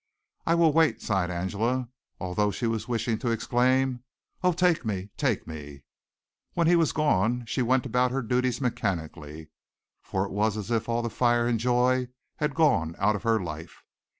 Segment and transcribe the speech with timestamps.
[0.47, 1.87] "I will wait," sighed Angela,
[2.19, 4.03] although she was wishing to exclaim:
[4.43, 5.83] "Oh, take me, take me!"
[6.55, 9.49] When he was gone she went about her duties mechanically,
[10.01, 13.39] for it was as if all the fire and joy had gone out of her
[13.39, 13.83] life.